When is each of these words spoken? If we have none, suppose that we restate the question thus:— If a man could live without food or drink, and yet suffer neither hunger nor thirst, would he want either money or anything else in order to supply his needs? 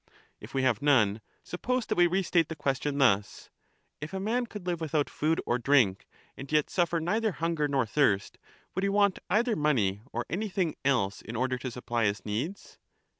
If 0.39 0.55
we 0.55 0.63
have 0.63 0.81
none, 0.81 1.21
suppose 1.43 1.85
that 1.85 1.95
we 1.95 2.07
restate 2.07 2.49
the 2.49 2.55
question 2.55 2.97
thus:— 2.97 3.51
If 4.01 4.13
a 4.15 4.19
man 4.19 4.47
could 4.47 4.65
live 4.65 4.81
without 4.81 5.11
food 5.11 5.39
or 5.45 5.59
drink, 5.59 6.07
and 6.35 6.51
yet 6.51 6.71
suffer 6.71 6.99
neither 6.99 7.33
hunger 7.33 7.67
nor 7.67 7.85
thirst, 7.85 8.39
would 8.73 8.81
he 8.81 8.89
want 8.89 9.19
either 9.29 9.55
money 9.55 10.01
or 10.11 10.25
anything 10.27 10.73
else 10.83 11.21
in 11.21 11.35
order 11.35 11.59
to 11.59 11.69
supply 11.69 12.05
his 12.05 12.25
needs? 12.25 12.79